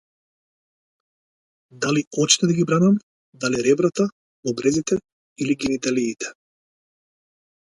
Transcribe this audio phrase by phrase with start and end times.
[1.83, 2.97] Дали очите да ги бранам,
[3.43, 4.09] дали ребрата,
[4.45, 4.95] бубрезите
[5.37, 6.35] или гениталиите?